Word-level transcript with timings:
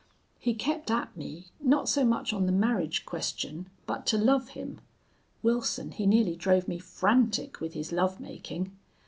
He 0.39 0.55
kept 0.55 0.89
at 0.89 1.15
me, 1.15 1.45
not 1.59 1.87
so 1.87 2.03
much 2.03 2.33
on 2.33 2.47
the 2.47 2.51
marriage 2.51 3.05
question, 3.05 3.69
but 3.85 4.07
to 4.07 4.17
love 4.17 4.49
him. 4.57 4.81
Wilson, 5.43 5.91
he 5.91 6.07
nearly 6.07 6.35
drove 6.35 6.67
me 6.67 6.79
frantic 6.79 7.61
with 7.61 7.75
his 7.75 7.91
lovemaking. 7.91 8.71